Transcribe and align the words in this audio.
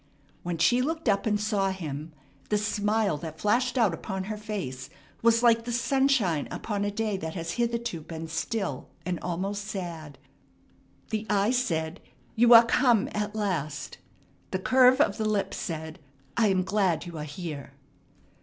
When 0.41 0.57
she 0.57 0.81
looked 0.81 1.07
up 1.07 1.27
and 1.27 1.39
saw 1.39 1.69
him, 1.69 2.11
the 2.49 2.57
smile 2.57 3.17
that 3.17 3.39
flashed 3.39 3.77
out 3.77 3.93
upon 3.93 4.23
her 4.23 4.35
face 4.35 4.89
was 5.21 5.43
like 5.43 5.63
the 5.63 5.71
sunshine 5.71 6.47
upon 6.49 6.83
a 6.83 6.89
day 6.89 7.17
that 7.17 7.35
has 7.35 7.51
hitherto 7.51 8.01
been 8.01 8.27
still 8.27 8.89
and 9.05 9.19
almost 9.21 9.63
sad. 9.63 10.17
The 11.11 11.27
eyes 11.29 11.59
said, 11.59 12.01
"You 12.35 12.51
are 12.55 12.65
come 12.65 13.09
at 13.11 13.35
last!" 13.35 13.99
The 14.49 14.57
curve 14.57 14.99
of 14.99 15.19
the 15.19 15.29
lips 15.29 15.57
said, 15.57 15.99
"I 16.35 16.47
am 16.47 16.63
glad 16.63 17.05
you 17.05 17.19
are 17.19 17.23
here!" 17.23 17.73